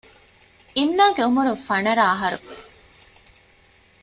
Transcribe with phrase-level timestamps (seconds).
[0.77, 2.39] އިމްނާގެ އުމުރުން ފަނަރަ އަހަރު